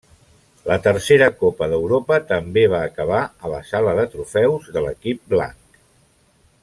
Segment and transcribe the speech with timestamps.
[0.69, 5.81] La tercera Copa d'Europa també va acabar a la sala de trofeus de l'equip blanc.